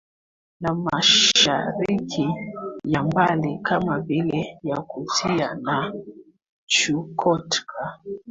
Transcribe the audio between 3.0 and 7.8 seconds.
Mbali kama vile Yakutia na Chukotka